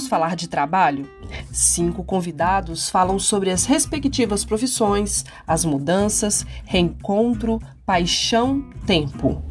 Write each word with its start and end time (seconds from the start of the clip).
Vamos 0.00 0.08
falar 0.08 0.34
de 0.34 0.48
trabalho? 0.48 1.06
Cinco 1.52 2.02
convidados 2.02 2.88
falam 2.88 3.18
sobre 3.18 3.50
as 3.50 3.66
respectivas 3.66 4.46
profissões, 4.46 5.26
as 5.46 5.62
mudanças, 5.62 6.46
reencontro, 6.64 7.60
paixão, 7.84 8.64
tempo. 8.86 9.42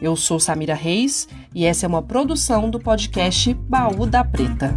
Eu 0.00 0.16
sou 0.16 0.40
Samira 0.40 0.74
Reis 0.74 1.28
e 1.54 1.64
essa 1.64 1.86
é 1.86 1.88
uma 1.88 2.02
produção 2.02 2.68
do 2.68 2.80
podcast 2.80 3.54
Baú 3.54 4.04
da 4.04 4.24
Preta. 4.24 4.76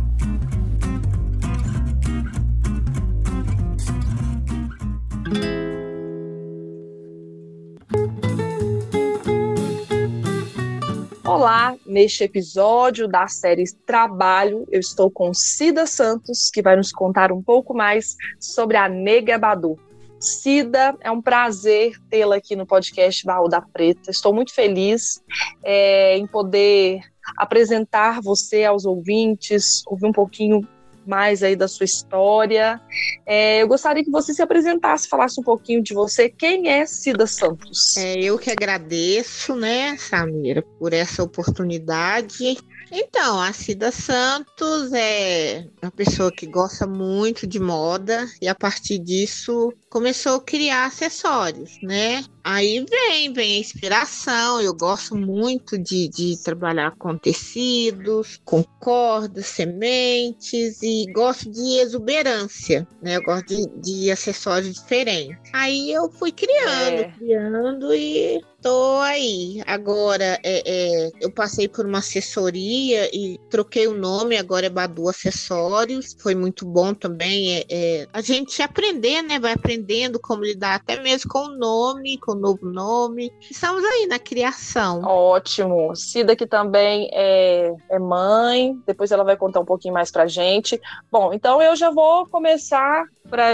Olá, 11.27 11.75
neste 11.87 12.23
episódio 12.23 13.07
da 13.07 13.27
série 13.27 13.63
Trabalho, 13.83 14.67
eu 14.71 14.79
estou 14.79 15.09
com 15.09 15.33
Cida 15.33 15.87
Santos, 15.87 16.51
que 16.51 16.61
vai 16.61 16.75
nos 16.75 16.91
contar 16.91 17.31
um 17.31 17.41
pouco 17.41 17.73
mais 17.73 18.15
sobre 18.39 18.77
a 18.77 18.87
Nega 18.87 19.35
Badu. 19.35 19.75
Cida, 20.19 20.95
é 21.01 21.09
um 21.09 21.19
prazer 21.19 21.93
tê-la 22.11 22.35
aqui 22.35 22.55
no 22.55 22.65
podcast 22.65 23.25
Baú 23.25 23.49
da 23.49 23.59
Preta. 23.59 24.11
Estou 24.11 24.35
muito 24.35 24.53
feliz 24.53 25.19
é, 25.63 26.15
em 26.15 26.27
poder 26.27 27.01
apresentar 27.35 28.21
você 28.21 28.63
aos 28.63 28.85
ouvintes, 28.85 29.81
ouvir 29.87 30.05
um 30.05 30.13
pouquinho 30.13 30.61
mais 31.07 31.43
aí 31.43 31.55
da 31.55 31.67
sua 31.67 31.85
história. 31.85 32.81
É, 33.25 33.61
eu 33.61 33.67
gostaria 33.67 34.03
que 34.03 34.11
você 34.11 34.33
se 34.33 34.41
apresentasse, 34.41 35.07
falasse 35.07 35.39
um 35.39 35.43
pouquinho 35.43 35.81
de 35.81 35.93
você. 35.93 36.29
Quem 36.29 36.69
é 36.69 36.85
Cida 36.85 37.27
Santos? 37.27 37.97
É, 37.97 38.19
eu 38.19 38.37
que 38.37 38.51
agradeço, 38.51 39.55
né, 39.55 39.97
Samira, 39.97 40.61
por 40.79 40.93
essa 40.93 41.23
oportunidade. 41.23 42.57
Então, 42.91 43.41
a 43.41 43.51
Cida 43.51 43.91
Santos 43.91 44.93
é 44.93 45.65
uma 45.81 45.91
pessoa 45.91 46.31
que 46.31 46.45
gosta 46.45 46.85
muito 46.85 47.47
de 47.47 47.59
moda 47.59 48.27
e 48.41 48.47
a 48.47 48.55
partir 48.55 48.99
disso 48.99 49.73
começou 49.89 50.35
a 50.35 50.41
criar 50.41 50.85
acessórios, 50.85 51.79
né? 51.81 52.23
Aí 52.47 52.85
vem, 52.87 53.33
vem 53.33 53.55
a 53.55 53.59
inspiração. 53.59 54.61
Eu 54.61 54.71
gosto 54.75 55.15
muito 55.15 55.79
de, 55.79 56.07
de 56.07 56.37
trabalhar 56.43 56.91
com 56.95 57.17
tecidos, 57.17 58.39
com 58.45 58.63
cordas, 58.79 59.47
sementes 59.47 60.83
e 60.83 61.11
gosto 61.11 61.49
de 61.49 61.79
exuberância, 61.79 62.87
né? 63.01 63.17
Eu 63.17 63.23
gosto 63.23 63.47
de, 63.47 63.67
de 63.81 64.11
acessórios 64.11 64.75
diferentes. 64.75 65.49
Aí 65.53 65.91
eu 65.91 66.07
fui 66.11 66.31
criando, 66.31 66.99
é. 66.99 67.11
criando 67.17 67.95
e 67.95 68.39
tô 68.65 68.99
aí. 69.01 69.61
Agora, 69.67 70.39
é, 70.43 70.63
é, 70.65 71.11
eu 71.21 71.31
passei 71.31 71.67
por 71.67 71.85
uma 71.85 71.99
assessoria 71.99 73.07
e 73.15 73.39
troquei 73.47 73.87
o 73.87 73.93
nome, 73.93 74.35
agora 74.35 74.65
é 74.65 74.69
Badu 74.71 75.07
Acessórios. 75.07 76.17
Foi 76.19 76.33
muito 76.33 76.65
bom 76.65 76.91
também. 76.91 77.57
É, 77.57 77.65
é, 77.69 78.07
a 78.11 78.21
gente 78.21 78.63
aprender, 78.63 79.21
né? 79.21 79.37
Vai 79.37 79.53
aprendendo 79.53 80.19
como 80.19 80.43
lidar 80.43 80.73
até 80.73 80.99
mesmo 80.99 81.29
com 81.29 81.45
o 81.45 81.55
nome, 81.55 82.17
com 82.17 82.33
novo 82.33 82.65
nome. 82.65 83.31
Estamos 83.51 83.83
aí 83.83 84.07
na 84.07 84.17
criação. 84.17 85.03
Ótimo. 85.03 85.95
Cida 85.95 86.35
que 86.35 86.47
também 86.47 87.07
é, 87.13 87.71
é 87.91 87.99
mãe, 87.99 88.75
depois 88.87 89.11
ela 89.11 89.23
vai 89.23 89.37
contar 89.37 89.59
um 89.59 89.65
pouquinho 89.65 89.93
mais 89.93 90.09
pra 90.09 90.25
gente. 90.25 90.81
Bom, 91.11 91.31
então 91.31 91.61
eu 91.61 91.75
já 91.75 91.91
vou 91.91 92.25
começar 92.25 93.05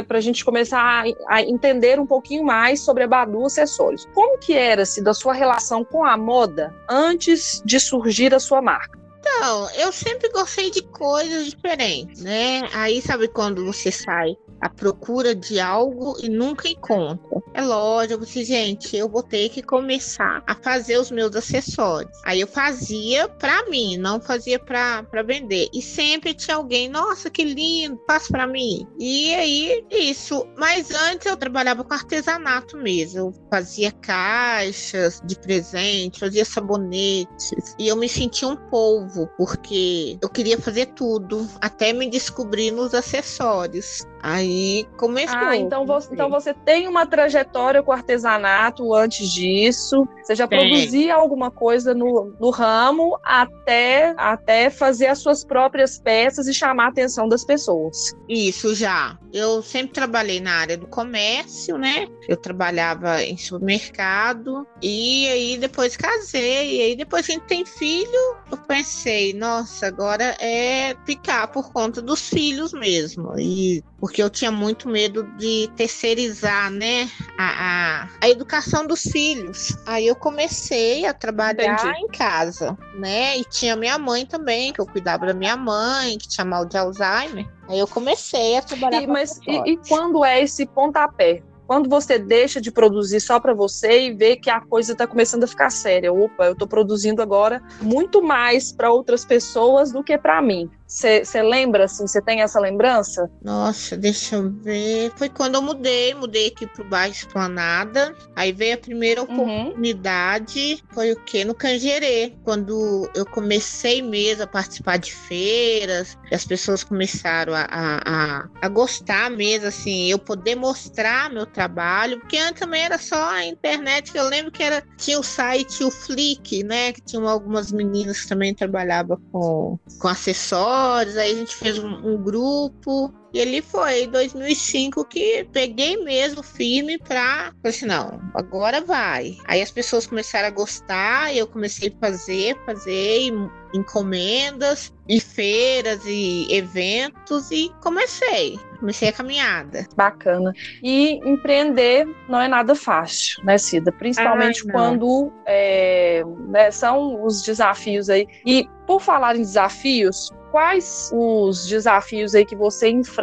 para 0.07 0.17
a 0.17 0.21
gente 0.21 0.43
começar 0.43 0.79
a, 0.79 1.35
a, 1.35 1.41
entender 1.41 1.99
um 1.99 2.05
pouquinho 2.05 2.43
mais 2.43 2.81
sobre 2.81 3.03
a 3.03 3.07
Badu 3.07 3.45
Acessórios. 3.45 4.07
Como 4.13 4.37
que 4.37 4.53
era 4.53 4.85
se 4.85 5.01
da 5.01 5.13
sua 5.13 5.33
relação 5.33 5.83
com 5.83 6.05
a 6.05 6.17
moda 6.17 6.73
antes 6.89 7.61
de 7.65 7.79
surgir 7.79 8.33
a 8.33 8.39
sua 8.39 8.61
marca? 8.61 8.99
Então, 9.19 9.69
eu 9.75 9.91
sempre 9.91 10.29
gostei 10.29 10.71
de 10.71 10.81
coisas 10.81 11.47
diferentes, 11.47 12.21
né? 12.21 12.61
Aí 12.73 13.01
sabe 13.01 13.27
quando 13.27 13.63
você 13.65 13.91
sai 13.91 14.35
à 14.59 14.67
procura 14.69 15.35
de 15.35 15.59
algo 15.59 16.15
e 16.21 16.29
nunca 16.29 16.67
encontra. 16.67 17.40
É 17.53 17.61
lógico, 17.61 18.23
assim, 18.23 18.45
gente, 18.45 18.95
eu 18.95 19.09
vou 19.09 19.21
ter 19.21 19.49
que 19.49 19.61
começar 19.61 20.41
a 20.47 20.55
fazer 20.55 20.97
os 20.97 21.11
meus 21.11 21.35
acessórios. 21.35 22.17
Aí 22.23 22.39
eu 22.39 22.47
fazia 22.47 23.27
para 23.27 23.69
mim, 23.69 23.97
não 23.97 24.21
fazia 24.21 24.57
para 24.57 25.23
vender. 25.25 25.67
E 25.73 25.81
sempre 25.81 26.33
tinha 26.33 26.55
alguém, 26.55 26.87
nossa, 26.87 27.29
que 27.29 27.43
lindo, 27.43 28.01
faz 28.07 28.27
para 28.27 28.47
mim. 28.47 28.87
E 28.97 29.33
aí, 29.35 29.85
isso. 29.91 30.47
Mas 30.57 30.91
antes 30.91 31.25
eu 31.25 31.35
trabalhava 31.35 31.83
com 31.83 31.93
artesanato 31.93 32.77
mesmo. 32.77 33.19
Eu 33.19 33.33
fazia 33.49 33.91
caixas 33.91 35.21
de 35.25 35.37
presente, 35.37 36.19
fazia 36.19 36.45
sabonetes. 36.45 37.75
E 37.77 37.87
eu 37.87 37.95
me 37.95 38.07
sentia 38.07 38.47
um 38.47 38.55
polvo, 38.55 39.29
porque 39.37 40.17
eu 40.21 40.29
queria 40.29 40.57
fazer 40.57 40.87
tudo, 40.87 41.47
até 41.59 41.91
me 41.91 42.09
descobrir 42.09 42.71
nos 42.71 42.93
acessórios. 42.93 44.03
Aí 44.21 44.87
começou. 44.97 45.37
Ah, 45.37 45.57
então 45.57 45.85
você, 45.85 46.13
então 46.13 46.29
você 46.29 46.53
tem 46.53 46.87
uma 46.87 47.05
trajetória 47.05 47.81
com 47.81 47.91
artesanato 47.91 48.93
antes 48.93 49.29
disso. 49.29 50.07
Você 50.23 50.35
já 50.35 50.47
tem. 50.47 50.59
produzia 50.59 51.15
alguma 51.15 51.49
coisa 51.49 51.93
no, 51.93 52.33
no 52.39 52.49
ramo 52.51 53.19
até, 53.23 54.13
até 54.17 54.69
fazer 54.69 55.07
as 55.07 55.19
suas 55.19 55.43
próprias 55.43 55.99
peças 55.99 56.47
e 56.47 56.53
chamar 56.53 56.85
a 56.85 56.89
atenção 56.89 57.27
das 57.27 57.43
pessoas. 57.43 58.15
Isso 58.29 58.75
já. 58.75 59.17
Eu 59.33 59.63
sempre 59.63 59.93
trabalhei 59.93 60.39
na 60.39 60.53
área 60.53 60.77
do 60.77 60.87
comércio, 60.87 61.77
né? 61.77 62.07
Eu 62.27 62.37
trabalhava 62.37 63.23
em 63.23 63.37
supermercado 63.37 64.67
e 64.81 65.27
aí 65.27 65.57
depois 65.57 65.97
casei. 65.97 66.77
E 66.77 66.81
aí 66.81 66.95
depois 66.95 67.25
que 67.25 67.31
a 67.31 67.35
gente 67.35 67.47
tem 67.47 67.65
filho, 67.65 68.37
eu 68.51 68.57
pensei, 68.57 69.33
nossa, 69.33 69.87
agora 69.87 70.35
é 70.39 70.95
ficar 71.05 71.47
por 71.47 71.71
conta 71.71 72.01
dos 72.01 72.29
filhos 72.29 72.73
mesmo. 72.73 73.33
E 73.39 73.83
porque 74.01 74.21
eu 74.21 74.31
tinha 74.31 74.51
muito 74.51 74.89
medo 74.89 75.23
de 75.37 75.69
terceirizar, 75.75 76.71
né, 76.71 77.07
a, 77.37 78.01
a, 78.01 78.09
a 78.19 78.29
educação 78.29 78.85
dos 78.85 79.03
filhos. 79.03 79.77
Aí 79.85 80.07
eu 80.07 80.15
comecei 80.15 81.05
a 81.05 81.13
trabalhar 81.13 81.75
Entendi. 81.75 81.99
em 81.99 82.07
casa, 82.07 82.75
né, 82.95 83.37
e 83.37 83.45
tinha 83.45 83.75
minha 83.75 83.99
mãe 83.99 84.25
também, 84.25 84.73
que 84.73 84.81
eu 84.81 84.87
cuidava 84.87 85.27
da 85.27 85.35
minha 85.35 85.55
mãe, 85.55 86.17
que 86.17 86.27
tinha 86.27 86.43
mal 86.43 86.65
de 86.65 86.75
Alzheimer. 86.75 87.47
Aí 87.69 87.77
eu 87.77 87.87
comecei 87.87 88.57
a 88.57 88.63
trabalhar. 88.63 89.03
E, 89.03 89.07
mas 89.07 89.39
e, 89.47 89.71
e 89.71 89.77
quando 89.87 90.25
é 90.25 90.41
esse 90.41 90.65
pontapé? 90.65 91.43
Quando 91.67 91.87
você 91.87 92.19
deixa 92.19 92.59
de 92.59 92.69
produzir 92.69 93.21
só 93.21 93.39
para 93.39 93.53
você 93.53 94.07
e 94.07 94.13
vê 94.13 94.35
que 94.35 94.49
a 94.49 94.59
coisa 94.59 94.91
está 94.91 95.07
começando 95.07 95.45
a 95.45 95.47
ficar 95.47 95.69
séria. 95.69 96.11
Opa, 96.11 96.47
eu 96.47 96.51
estou 96.51 96.67
produzindo 96.67 97.21
agora 97.21 97.61
muito 97.81 98.21
mais 98.21 98.73
para 98.73 98.91
outras 98.91 99.23
pessoas 99.23 99.89
do 99.89 100.03
que 100.03 100.17
para 100.17 100.41
mim. 100.41 100.69
Você 100.91 101.41
lembra, 101.41 101.85
assim, 101.85 102.05
você 102.05 102.21
tem 102.21 102.41
essa 102.41 102.59
lembrança? 102.59 103.31
Nossa, 103.41 103.95
deixa 103.95 104.35
eu 104.35 104.51
ver. 104.51 105.09
Foi 105.15 105.29
quando 105.29 105.55
eu 105.55 105.61
mudei, 105.61 106.13
mudei 106.13 106.47
aqui 106.47 106.67
pro 106.67 106.83
bairro 106.83 107.13
Esplanada. 107.13 108.13
Aí 108.35 108.51
veio 108.51 108.75
a 108.75 108.77
primeira 108.77 109.23
uhum. 109.23 109.61
oportunidade, 109.63 110.83
uhum. 110.83 110.93
foi 110.93 111.13
o 111.13 111.15
quê? 111.15 111.45
No 111.45 111.55
Cangerê. 111.55 112.33
Quando 112.43 113.09
eu 113.15 113.25
comecei 113.25 114.01
mesmo 114.01 114.43
a 114.43 114.47
participar 114.47 114.97
de 114.97 115.13
feiras, 115.13 116.17
as 116.29 116.43
pessoas 116.43 116.83
começaram 116.83 117.53
a, 117.53 117.67
a, 117.71 118.49
a, 118.61 118.67
gostar 118.67 119.31
mesmo, 119.31 119.67
assim, 119.67 120.11
eu 120.11 120.19
poder 120.19 120.55
mostrar 120.55 121.29
meu 121.29 121.45
trabalho, 121.45 122.19
porque 122.19 122.37
antes 122.37 122.59
também 122.59 122.83
era 122.83 122.97
só 122.97 123.29
a 123.29 123.45
internet, 123.45 124.11
que 124.11 124.19
eu 124.19 124.27
lembro 124.27 124.51
que 124.51 124.61
era, 124.61 124.83
tinha 124.97 125.17
o 125.17 125.23
site, 125.23 125.85
o 125.85 125.91
Flick, 125.91 126.63
né, 126.63 126.91
que 126.91 127.01
tinham 127.01 127.27
algumas 127.29 127.71
meninas 127.71 128.21
que 128.21 128.27
também 128.27 128.53
trabalhavam 128.53 129.17
com, 129.31 129.79
com 129.97 130.07
acessórios, 130.09 130.80
aí 131.17 131.31
a 131.31 131.35
gente 131.35 131.55
fez 131.55 131.77
um, 131.79 131.87
um 131.87 132.21
grupo. 132.21 133.13
E 133.33 133.39
ele 133.39 133.61
foi 133.61 134.03
em 134.03 134.09
2005 134.09 135.05
que 135.05 135.47
peguei 135.51 135.97
mesmo 136.03 136.43
firme 136.43 136.97
pra. 136.97 137.53
Falei 137.61 137.75
assim: 137.75 137.85
não, 137.85 138.21
agora 138.33 138.81
vai. 138.81 139.37
Aí 139.45 139.61
as 139.61 139.71
pessoas 139.71 140.05
começaram 140.05 140.47
a 140.47 140.51
gostar, 140.51 141.33
e 141.33 141.37
eu 141.37 141.47
comecei 141.47 141.89
a 141.89 142.05
fazer, 142.05 142.57
fazer 142.65 143.31
encomendas, 143.73 144.93
e 145.07 145.19
feiras 145.19 146.01
e 146.05 146.47
eventos, 146.49 147.51
e 147.51 147.71
comecei. 147.81 148.59
Comecei 148.79 149.09
a 149.09 149.13
caminhada. 149.13 149.87
Bacana. 149.95 150.53
E 150.83 151.19
empreender 151.27 152.07
não 152.27 152.41
é 152.41 152.47
nada 152.47 152.75
fácil, 152.75 153.43
né, 153.45 153.57
Cida? 153.57 153.91
Principalmente 153.91 154.63
ah, 154.67 154.71
quando 154.71 155.31
é, 155.45 156.23
né, 156.49 156.71
são 156.71 157.23
os 157.23 157.43
desafios 157.43 158.09
aí. 158.09 158.27
E 158.45 158.67
por 158.87 158.99
falar 158.99 159.35
em 159.35 159.41
desafios, 159.41 160.31
quais 160.51 161.09
os 161.13 161.67
desafios 161.67 162.35
aí 162.35 162.45
que 162.45 162.55
você 162.55 162.89
enfrenta 162.89 163.20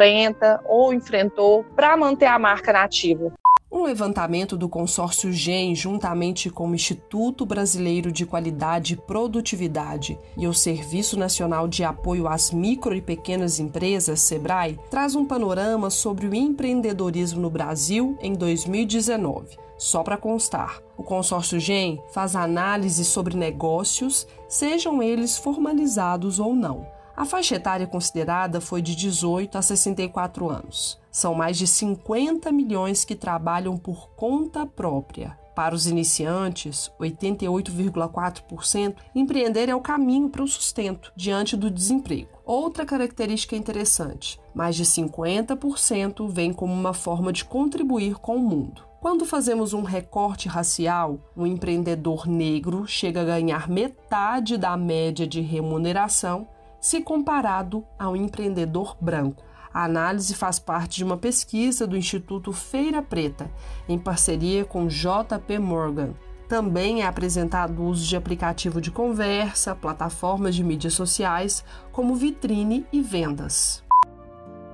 ou 0.65 0.93
enfrentou 0.93 1.65
para 1.75 1.97
manter 1.97 2.27
a 2.27 2.39
marca 2.39 2.71
nativa? 2.71 3.33
Um 3.71 3.83
levantamento 3.83 4.57
do 4.57 4.67
consórcio 4.67 5.31
GEM, 5.31 5.75
juntamente 5.75 6.49
com 6.49 6.69
o 6.69 6.73
Instituto 6.73 7.45
Brasileiro 7.45 8.11
de 8.11 8.25
Qualidade 8.25 8.93
e 8.93 8.97
Produtividade 8.97 10.17
e 10.35 10.47
o 10.47 10.53
Serviço 10.53 11.19
Nacional 11.19 11.67
de 11.67 11.83
Apoio 11.83 12.27
às 12.27 12.49
Micro 12.49 12.95
e 12.95 13.01
Pequenas 13.01 13.59
Empresas, 13.59 14.21
SEBRAE, 14.21 14.79
traz 14.89 15.15
um 15.15 15.23
panorama 15.23 15.91
sobre 15.91 16.25
o 16.25 16.33
empreendedorismo 16.33 17.39
no 17.41 17.49
Brasil 17.49 18.17
em 18.21 18.33
2019. 18.33 19.57
Só 19.77 20.01
para 20.01 20.17
constar, 20.17 20.81
o 20.97 21.03
consórcio 21.03 21.59
GEM 21.59 22.01
faz 22.11 22.35
análise 22.35 23.05
sobre 23.05 23.37
negócios, 23.37 24.25
sejam 24.47 25.03
eles 25.03 25.37
formalizados 25.37 26.39
ou 26.39 26.55
não 26.55 26.98
A 27.19 27.25
faixa 27.25 27.55
etária 27.55 27.85
considerada 27.85 28.61
foi 28.61 28.81
de 28.81 28.95
18 28.95 29.57
a 29.57 29.61
64 29.61 30.49
anos. 30.49 30.97
São 31.11 31.35
mais 31.35 31.57
de 31.57 31.67
50 31.67 32.49
milhões 32.49 33.03
que 33.03 33.13
trabalham 33.13 33.75
por 33.75 34.11
conta 34.11 34.65
própria. 34.65 35.37
Para 35.53 35.75
os 35.75 35.85
iniciantes, 35.85 36.89
88,4%, 36.97 38.95
empreender 39.13 39.67
é 39.67 39.75
o 39.75 39.81
caminho 39.81 40.29
para 40.29 40.43
o 40.43 40.47
sustento 40.47 41.11
diante 41.13 41.57
do 41.57 41.69
desemprego. 41.69 42.29
Outra 42.45 42.85
característica 42.85 43.53
interessante: 43.53 44.39
mais 44.55 44.77
de 44.77 44.85
50% 44.85 46.25
vem 46.29 46.53
como 46.53 46.71
uma 46.71 46.93
forma 46.93 47.33
de 47.33 47.43
contribuir 47.43 48.15
com 48.15 48.37
o 48.37 48.39
mundo. 48.39 48.87
Quando 49.01 49.25
fazemos 49.25 49.73
um 49.73 49.83
recorte 49.83 50.47
racial, 50.47 51.19
um 51.35 51.45
empreendedor 51.45 52.25
negro 52.27 52.87
chega 52.87 53.19
a 53.19 53.25
ganhar 53.25 53.67
metade 53.67 54.55
da 54.57 54.77
média 54.77 55.27
de 55.27 55.41
remuneração 55.41 56.47
se 56.79 57.01
comparado 57.01 57.85
a 57.97 58.09
um 58.09 58.15
empreendedor 58.15 58.95
branco. 58.99 59.43
A 59.73 59.83
análise 59.83 60.33
faz 60.33 60.57
parte 60.57 60.97
de 60.97 61.03
uma 61.03 61.17
pesquisa 61.17 61.85
do 61.85 61.97
Instituto 61.97 62.51
Feira 62.51 63.01
Preta, 63.01 63.49
em 63.87 63.99
parceria 63.99 64.65
com 64.65 64.87
JP 64.87 65.59
Morgan. 65.59 66.13
Também 66.47 67.03
é 67.03 67.05
apresentado 67.05 67.79
o 67.79 67.85
uso 67.85 68.07
de 68.07 68.15
aplicativo 68.15 68.81
de 68.81 68.89
conversa, 68.89 69.75
plataformas 69.75 70.55
de 70.55 70.63
mídias 70.63 70.93
sociais, 70.93 71.63
como 71.91 72.15
vitrine 72.15 72.87
e 72.91 73.01
vendas 73.01 73.83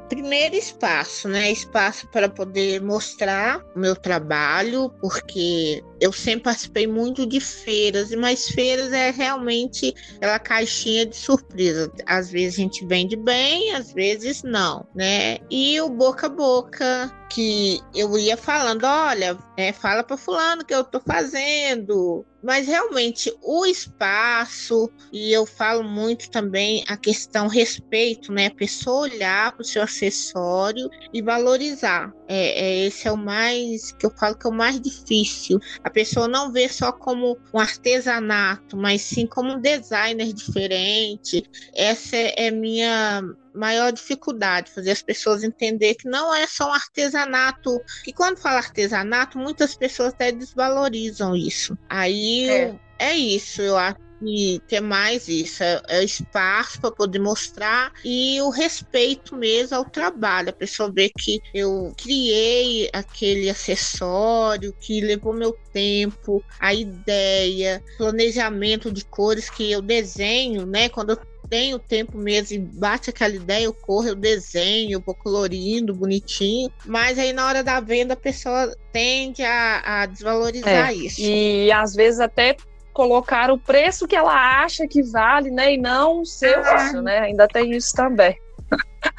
primeiro 0.08 0.56
espaço, 0.56 1.28
né? 1.28 1.52
Espaço 1.52 2.08
para 2.08 2.30
poder 2.30 2.82
mostrar 2.82 3.64
o 3.76 3.80
meu 3.80 3.96
trabalho, 3.96 4.90
porque 5.02 5.84
eu 6.00 6.12
sempre 6.12 6.44
participei 6.44 6.88
muito 6.88 7.26
de 7.26 7.40
feiras, 7.40 8.12
mas 8.12 8.48
feiras 8.48 8.92
é 8.92 9.12
realmente 9.12 9.94
aquela 10.18 10.40
caixinha 10.40 11.06
de 11.06 11.16
surpresa. 11.16 11.92
Às 12.06 12.30
vezes 12.32 12.60
a 12.60 12.62
gente 12.62 12.86
vende 12.86 13.16
bem, 13.16 13.74
às 13.74 13.94
vezes 13.94 14.44
não, 14.44 14.86
né? 14.96 15.38
E 15.50 15.80
o 15.82 15.90
boca 15.90 16.28
a 16.28 16.30
boca, 16.30 17.12
que 17.30 17.82
eu 17.94 18.18
ia 18.18 18.38
falando, 18.38 18.86
olha, 18.86 19.38
é, 19.58 19.74
fala 19.74 20.04
para 20.04 20.18
fulano 20.18 20.64
que 20.64 20.74
eu 20.74 20.84
tô 20.84 21.00
fazendo, 21.02 22.26
mas 22.42 22.68
realmente 22.68 23.36
o 23.42 23.66
espaço, 23.66 24.90
e 25.12 25.34
eu 25.34 25.46
falo 25.46 25.84
muito 25.84 26.30
também 26.30 26.86
a 26.88 26.96
questão 26.96 27.48
respeito, 27.48 28.32
né? 28.32 28.48
A 28.48 28.54
pessoa 28.54 29.02
olhar 29.02 29.52
para 29.52 29.62
o 29.62 29.66
seu 29.66 29.82
acessório 29.82 30.90
e 31.12 31.22
valorizar. 31.22 32.14
É, 32.28 32.68
é, 32.68 32.86
esse 32.86 33.08
é 33.08 33.12
o 33.12 33.18
mais 33.18 33.92
que 33.94 34.06
eu 34.06 34.12
falo 34.12 34.38
que 34.38 34.48
é 34.48 34.50
o 34.50 34.54
mais 34.54 34.80
difícil. 34.80 35.60
A 35.86 35.90
pessoa 35.92 36.28
não 36.28 36.52
vê 36.52 36.68
só 36.68 36.92
como 36.92 37.38
um 37.54 37.60
artesanato, 37.60 38.76
mas 38.76 39.04
sim 39.04 39.28
como 39.28 39.54
um 39.54 39.62
designer 39.62 40.34
diferente. 40.34 41.44
Essa 41.76 42.16
é, 42.16 42.48
é 42.48 42.52
minha 42.52 43.22
maior 43.54 43.92
dificuldade, 43.92 44.72
fazer 44.72 44.90
as 44.90 45.04
pessoas 45.04 45.44
entender 45.44 45.94
que 45.94 46.10
não 46.10 46.34
é 46.34 46.48
só 46.48 46.70
um 46.70 46.74
artesanato, 46.74 47.80
que 48.04 48.12
quando 48.12 48.40
fala 48.40 48.58
artesanato, 48.58 49.38
muitas 49.38 49.76
pessoas 49.76 50.10
até 50.10 50.32
desvalorizam 50.32 51.36
isso. 51.36 51.78
Aí 51.88 52.50
é, 52.50 52.76
é 52.98 53.14
isso, 53.16 53.62
eu 53.62 53.78
acho 53.78 54.05
e 54.22 54.62
ter 54.68 54.82
mais 54.82 55.28
isso, 55.28 55.64
é, 55.64 55.82
é 55.90 56.04
espaço 56.04 56.80
para 56.80 56.92
poder 56.92 57.20
mostrar 57.20 57.92
e 58.04 58.42
o 58.42 58.50
respeito 58.50 59.36
mesmo 59.36 59.78
ao 59.78 59.86
trabalho. 59.86 60.50
A 60.50 60.54
pessoa 60.54 60.92
vê 60.92 61.10
que 61.10 61.42
eu 61.54 61.94
criei 61.98 62.90
aquele 62.94 63.50
acessório, 63.50 64.76
que 64.80 65.02
levou 65.02 65.34
meu 65.34 65.54
tempo, 65.72 66.44
a 66.60 66.74
ideia, 66.74 67.84
planejamento 67.98 68.92
de 68.92 69.04
cores 69.06 69.50
que 69.50 69.72
eu 69.72 69.82
desenho, 69.82 70.66
né? 70.66 70.90
Quando 70.90 71.12
eu 71.12 71.20
tenho 71.50 71.80
tempo 71.80 72.18
mesmo 72.18 72.56
e 72.56 72.60
bate 72.60 73.10
aquela 73.10 73.36
ideia, 73.36 73.66
eu 73.66 73.74
corro, 73.74 74.08
eu 74.08 74.16
desenho, 74.16 74.94
eu 74.94 75.02
vou 75.02 75.16
colorindo, 75.16 75.94
bonitinho. 75.94 76.72
Mas 76.86 77.20
aí 77.20 77.34
na 77.34 77.46
hora 77.46 77.64
da 77.64 77.80
venda 77.80 78.14
a 78.14 78.18
pessoa 78.18 78.76
tende 78.92 79.44
a, 79.44 80.02
a 80.02 80.06
desvalorizar 80.06 80.90
é, 80.90 80.94
isso. 80.94 81.22
E 81.22 81.72
às 81.72 81.94
vezes 81.94 82.20
até 82.20 82.56
colocar 82.96 83.52
o 83.52 83.58
preço 83.58 84.08
que 84.08 84.16
ela 84.16 84.64
acha 84.64 84.88
que 84.88 85.04
vale, 85.04 85.52
né? 85.52 85.74
E 85.74 85.78
não 85.78 86.22
o 86.22 86.26
seu 86.26 86.64
ah. 86.64 87.02
né? 87.02 87.20
Ainda 87.20 87.46
tem 87.46 87.72
isso 87.74 87.94
também. 87.94 88.40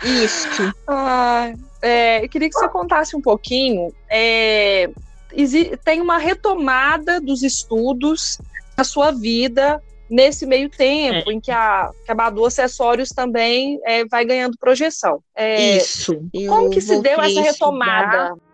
Isso. 0.02 0.48
ah, 0.88 1.52
é, 1.82 2.24
eu 2.24 2.28
queria 2.28 2.48
que 2.48 2.54
você 2.54 2.68
contasse 2.70 3.14
um 3.14 3.20
pouquinho. 3.20 3.92
É, 4.10 4.88
tem 5.84 6.00
uma 6.00 6.16
retomada 6.16 7.20
dos 7.20 7.42
estudos 7.42 8.38
na 8.78 8.82
sua 8.82 9.12
vida 9.12 9.80
nesse 10.08 10.46
meio 10.46 10.70
tempo 10.70 11.30
é. 11.30 11.34
em 11.34 11.40
que 11.40 11.50
a, 11.50 11.90
que 12.04 12.10
a 12.10 12.14
Badu 12.14 12.46
Acessórios 12.46 13.10
também 13.10 13.78
é, 13.84 14.06
vai 14.06 14.24
ganhando 14.24 14.56
projeção. 14.58 15.20
É, 15.34 15.76
Isso. 15.76 16.18
Como 16.48 16.70
que 16.70 16.80
se 16.80 16.98
deu 17.02 17.20
essa 17.20 17.42
retomada? 17.42 18.28
Estudar. 18.28 18.45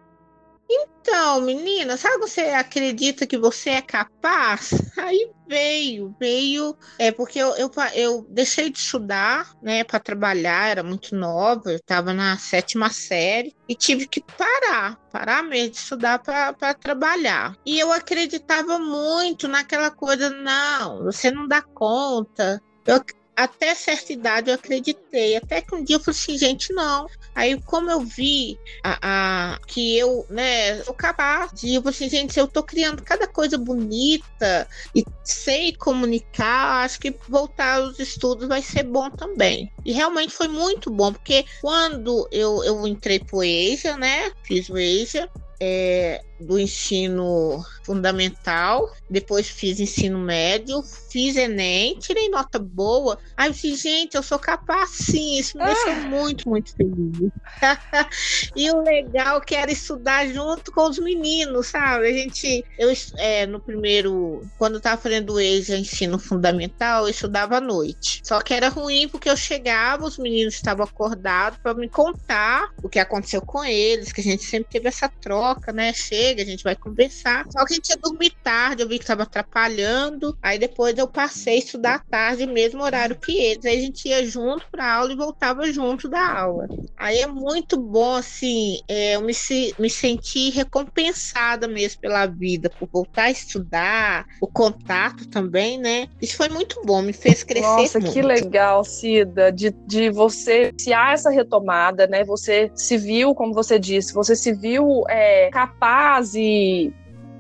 Então, 1.03 1.41
menina, 1.41 1.97
sabe 1.97 2.19
você 2.19 2.43
acredita 2.43 3.27
que 3.27 3.37
você 3.37 3.71
é 3.71 3.83
capaz? 3.83 4.71
Aí 4.97 5.29
veio, 5.49 6.15
veio, 6.19 6.77
é 6.97 7.11
porque 7.11 7.41
eu, 7.41 7.57
eu, 7.57 7.71
eu 7.93 8.27
deixei 8.31 8.71
de 8.71 8.79
estudar, 8.79 9.53
né, 9.61 9.83
para 9.83 9.99
trabalhar, 9.99 10.69
era 10.69 10.83
muito 10.85 11.17
nova, 11.17 11.73
eu 11.73 11.77
estava 11.77 12.15
na 12.15 12.39
sétima 12.39 12.89
série 12.89 13.53
e 13.69 13.75
tive 13.75 14.07
que 14.07 14.21
parar, 14.21 14.97
parar 15.11 15.43
mesmo 15.43 15.73
de 15.73 15.79
estudar 15.79 16.21
para 16.21 16.75
trabalhar. 16.75 17.57
E 17.67 17.81
eu 17.81 17.93
acreditava 17.93 18.79
muito 18.79 19.49
naquela 19.49 19.91
coisa, 19.91 20.31
não, 20.31 21.03
você 21.03 21.33
não 21.33 21.49
dá 21.49 21.61
conta. 21.63 22.63
Eu, 22.87 23.01
até 23.37 23.75
certa 23.75 24.13
idade 24.13 24.51
eu 24.51 24.55
acreditei. 24.55 25.37
Até 25.37 25.61
que 25.61 25.75
um 25.75 25.83
dia 25.83 25.97
eu 25.97 26.01
falei 26.01 26.19
assim, 26.21 26.39
gente, 26.39 26.73
não. 26.73 27.07
Aí, 27.35 27.61
como 27.63 27.91
eu 27.91 28.01
vi 28.01 28.59
a, 28.85 29.55
a 29.55 29.59
que 29.67 29.97
eu, 29.97 30.27
né, 30.29 30.83
sou 30.85 30.95
capaz 30.95 31.51
de, 31.53 31.75
eu 31.75 31.83
falei 31.83 31.97
assim, 31.97 32.09
gente, 32.09 32.39
eu 32.39 32.47
tô 32.47 32.63
criando 32.63 33.03
cada 33.03 33.27
coisa 33.27 33.57
bonita 33.57 34.69
e 34.95 35.05
sei 35.25 35.75
comunicar, 35.75 36.85
acho 36.85 37.01
que 37.01 37.15
voltar 37.29 37.79
aos 37.79 37.99
estudos 37.99 38.49
vai 38.49 38.61
ser 38.61 38.83
bom 38.83 39.11
também. 39.11 39.73
E 39.85 39.93
realmente 39.93 40.33
foi 40.33 40.49
muito 40.49 40.91
bom, 40.91 41.13
porque 41.13 41.45
quando 41.61 42.29
eu, 42.31 42.63
eu 42.65 42.87
entrei 42.87 43.19
pro 43.19 43.43
EJA, 43.43 43.97
né, 43.97 44.31
fiz 44.45 44.69
o 44.69 44.77
EJA, 44.77 45.29
é, 45.61 46.21
do 46.43 46.59
ensino 46.59 47.65
fundamental, 47.85 48.91
depois 49.11 49.49
fiz 49.49 49.81
ensino 49.81 50.19
médio, 50.19 50.83
fiz 51.11 51.37
Enem, 51.37 51.99
tirei 51.99 52.29
nota 52.29 52.59
boa. 52.59 53.19
Aí 53.37 53.49
eu 53.49 53.53
disse, 53.53 53.75
gente, 53.75 54.17
eu 54.17 54.23
sou 54.23 54.39
capaz 54.39 54.91
sim, 54.91 55.39
isso 55.39 55.57
me 55.57 55.65
ah. 55.65 55.67
deixou 55.67 55.95
muito, 56.09 56.49
muito 56.49 56.75
feliz. 56.75 57.33
e 58.57 58.71
o 58.71 58.83
legal 58.83 59.39
é 59.39 59.41
que 59.45 59.55
era 59.55 59.71
estudar 59.71 60.27
junto 60.29 60.73
com 60.73 60.89
os 60.89 60.99
meninos, 60.99 61.69
sabe? 61.69 62.07
A 62.09 62.13
gente, 62.13 62.65
eu, 62.79 62.93
é, 63.19 63.47
no 63.47 63.61
primeiro, 63.61 64.47
quando 64.59 64.75
eu 64.75 64.81
tava 64.81 65.01
fazendo 65.01 65.35
o 65.35 65.41
EJA 65.41 65.77
ensino 65.77 66.19
fundamental, 66.19 67.05
eu 67.05 67.11
estudava 67.11 67.57
à 67.57 67.61
noite. 67.61 68.21
Só 68.25 68.41
que 68.41 68.55
era 68.55 68.69
ruim 68.69 69.09
porque 69.09 69.29
eu 69.29 69.37
chegava, 69.37 70.05
os 70.05 70.19
meninos 70.19 70.55
estavam 70.55 70.85
acordados 70.85 71.59
para 71.63 71.75
me 71.75 71.89
contar 71.89 72.71
o 72.83 72.89
que 72.89 72.99
aconteceu 72.99 73.43
com 73.43 73.65
eles, 73.65 74.13
que 74.13 74.21
a 74.21 74.25
gente 74.25 74.45
sempre 74.45 74.71
teve 74.71 74.89
essa 74.89 75.09
troca, 75.09 75.73
né? 75.73 75.93
Chega 75.93 76.32
chega, 76.33 76.43
a 76.43 76.47
gente 76.47 76.65
vai 76.65 76.75
conversar. 76.75 77.45
Só 77.51 77.65
que 77.65 77.75
a 77.75 77.77
gente 77.77 77.91
ia 77.91 77.97
dormir 77.97 78.33
tarde, 78.43 78.83
eu 78.83 78.89
vi 78.89 78.99
que 78.99 79.05
estava 79.05 79.23
atrapalhando. 79.23 80.37
Aí 80.43 80.59
depois 80.59 80.97
eu 80.97 81.07
passei 81.07 81.57
a 81.57 81.59
estudar 81.59 82.05
tarde, 82.11 82.47
mesmo 82.47 82.83
horário 82.83 83.17
que 83.17 83.37
eles. 83.37 83.65
Aí 83.65 83.79
a 83.79 83.81
gente 83.81 84.09
ia 84.09 84.27
junto 84.27 84.67
para 84.71 84.95
aula 84.95 85.13
e 85.13 85.17
voltava 85.17 85.71
junto 85.71 86.09
da 86.09 86.41
aula. 86.41 86.67
Aí 86.97 87.19
é 87.19 87.27
muito 87.27 87.79
bom, 87.79 88.15
assim, 88.15 88.81
é, 88.89 89.17
eu 89.17 89.21
me, 89.21 89.33
me 89.79 89.91
senti 89.91 90.51
recompensada 90.51 91.69
mesmo 91.69 92.01
pela 92.01 92.27
vida, 92.27 92.71
por 92.71 92.89
voltar 92.89 93.25
a 93.25 93.31
estudar, 93.31 94.27
o 94.41 94.47
contato 94.47 95.29
também, 95.29 95.79
né? 95.79 96.09
Isso 96.21 96.37
foi 96.37 96.49
muito 96.49 96.81
bom, 96.85 97.03
me 97.03 97.13
fez 97.13 97.43
crescer. 97.43 97.67
Nossa, 97.67 97.99
muito. 97.99 98.13
que 98.13 98.23
legal, 98.23 98.85
Cida, 98.85 99.53
de, 99.53 99.71
de 99.87 100.11
você 100.11 100.73
se 100.79 100.93
há 100.93 101.13
essa 101.13 101.31
retomada, 101.31 102.07
né? 102.07 102.25
Você 102.25 102.71
se 102.75 102.97
viu, 102.97 103.35
como 103.35 103.53
você 103.53 103.79
disse, 103.79 104.15
você 104.15 104.35
se 104.37 104.53
viu 104.53 105.05
é, 105.09 105.51
capaz 105.51 106.22
e 106.35 106.93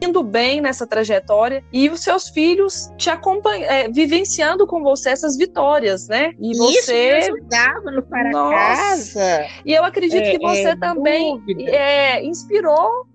indo 0.02 0.22
bem 0.22 0.60
nessa 0.60 0.86
trajetória 0.86 1.64
e 1.72 1.88
os 1.88 2.00
seus 2.00 2.28
filhos 2.28 2.90
te 2.96 3.08
acompanhando, 3.08 3.70
é, 3.70 3.88
vivenciando 3.88 4.66
com 4.66 4.82
você 4.82 5.10
essas 5.10 5.36
vitórias, 5.36 6.08
né? 6.08 6.32
E 6.40 6.56
você 6.56 7.18
Isso 7.18 7.32
me 7.32 7.38
ajudava 7.38 7.90
no 7.90 8.02
para 8.02 8.30
Nossa. 8.30 8.56
casa. 8.56 9.46
E 9.64 9.72
eu 9.72 9.84
acredito 9.84 10.24
é, 10.26 10.32
que 10.32 10.38
você 10.38 10.70
é, 10.70 10.76
também 10.76 11.40
é, 11.68 12.24
inspirou 12.24 13.06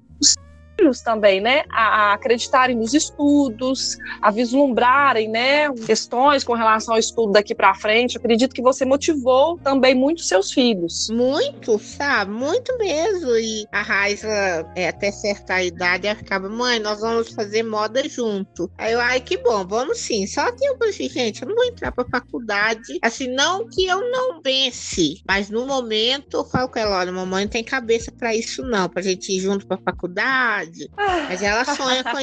também, 1.03 1.41
né, 1.41 1.63
a, 1.69 2.13
acreditarem 2.13 2.75
nos 2.75 2.93
estudos, 2.93 3.98
a 4.22 4.31
vislumbrarem, 4.31 5.27
né, 5.27 5.72
questões 5.86 6.43
com 6.43 6.53
relação 6.53 6.93
ao 6.93 7.00
estudo 7.00 7.31
daqui 7.31 7.53
para 7.55 7.74
frente. 7.74 8.17
Acredito 8.17 8.53
que 8.53 8.62
você 8.62 8.86
motivou 8.86 9.57
também 9.60 9.93
muito 9.96 10.22
seus 10.22 10.51
filhos. 10.51 11.07
Muito, 11.10 11.79
sabe? 11.79 12.31
Muito 12.31 12.77
mesmo. 12.77 13.36
E 13.38 13.65
a 13.72 13.81
Raiza, 13.81 14.27
é, 14.75 14.89
até 14.89 15.12
certa 15.12 15.62
idade, 15.63 16.07
ela 16.07 16.15
ficava, 16.15 16.48
mãe, 16.50 16.79
nós 16.79 17.01
vamos 17.01 17.29
fazer 17.29 17.63
moda 17.63 18.07
junto. 18.07 18.69
Aí 18.77 18.93
eu, 18.93 19.00
ai, 19.00 19.19
que 19.19 19.38
bom, 19.38 19.65
vamos 19.67 20.00
sim. 20.00 20.25
Só 20.27 20.51
que 20.51 20.65
eu 20.65 20.77
falei, 20.77 20.93
gente, 20.93 21.41
eu 21.41 21.48
não 21.48 21.55
vou 21.55 21.65
entrar 21.65 21.91
pra 21.91 22.05
faculdade. 22.10 23.00
Assim, 23.01 23.27
não 23.27 23.67
que 23.67 23.86
eu 23.86 24.10
não 24.12 24.41
pense, 24.41 25.22
mas 25.27 25.50
no 25.50 25.65
momento 25.65 26.38
eu 26.38 26.46
falo 26.46 26.69
com 26.69 26.79
ela, 26.79 27.00
olha, 27.00 27.12
mamãe 27.12 27.46
não 27.46 27.51
tem 27.51 27.63
cabeça 27.63 28.12
para 28.12 28.36
isso 28.36 28.63
não, 28.63 28.89
pra 28.89 29.01
gente 29.01 29.31
ir 29.31 29.39
junto 29.39 29.67
pra 29.67 29.77
faculdade. 29.77 30.66
Mas 31.27 31.41
ela 31.41 31.65
sonha 31.65 32.03
com 32.03 32.17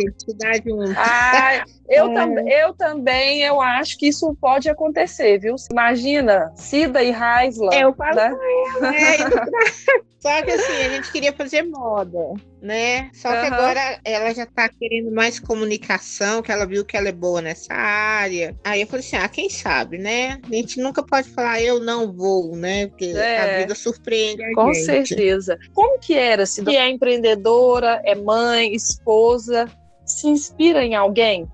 gente 0.00 0.16
estudar 0.18 0.54
junto. 0.56 0.98
Ah, 0.98 1.64
eu, 1.92 2.10
é. 2.10 2.14
tam, 2.14 2.48
eu 2.48 2.74
também, 2.74 3.42
eu 3.42 3.60
acho 3.60 3.98
que 3.98 4.08
isso 4.08 4.34
pode 4.40 4.68
acontecer, 4.68 5.38
viu? 5.38 5.56
Imagina, 5.70 6.52
Cida 6.54 7.02
e 7.02 7.10
Raisla. 7.10 7.74
Eu 7.74 7.92
falo 7.94 8.16
né? 8.16 8.36
é, 8.82 10.02
Só 10.22 10.40
que 10.40 10.52
assim, 10.52 10.82
a 10.84 10.88
gente 10.88 11.10
queria 11.10 11.32
fazer 11.32 11.62
moda, 11.62 12.34
né? 12.60 13.10
Só 13.12 13.28
que 13.28 13.48
uhum. 13.48 13.54
agora 13.54 14.00
ela 14.04 14.32
já 14.32 14.46
tá 14.46 14.68
querendo 14.68 15.10
mais 15.10 15.40
comunicação, 15.40 16.40
que 16.40 16.52
ela 16.52 16.64
viu 16.64 16.84
que 16.84 16.96
ela 16.96 17.08
é 17.08 17.12
boa 17.12 17.42
nessa 17.42 17.74
área. 17.74 18.54
Aí 18.62 18.82
eu 18.82 18.86
falei 18.86 19.04
assim: 19.04 19.16
ah, 19.16 19.28
quem 19.28 19.50
sabe, 19.50 19.98
né? 19.98 20.38
A 20.48 20.54
gente 20.54 20.80
nunca 20.80 21.02
pode 21.02 21.28
falar 21.30 21.60
eu 21.60 21.80
não 21.80 22.12
vou, 22.12 22.54
né? 22.54 22.86
Porque 22.86 23.06
é. 23.06 23.40
a 23.40 23.58
vida 23.58 23.74
surpreende 23.74 24.44
a 24.44 24.54
Com 24.54 24.72
gente. 24.72 25.08
certeza. 25.08 25.58
Como 25.74 25.98
que 25.98 26.14
era, 26.14 26.44
assim? 26.44 26.62
Que 26.62 26.76
é 26.76 26.88
empreendedora, 26.88 28.00
é 28.04 28.14
mãe, 28.14 28.72
esposa, 28.72 29.66
se 30.06 30.28
inspira 30.28 30.84
em 30.84 30.94
alguém? 30.94 31.48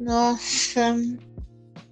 Nossa, 0.00 0.96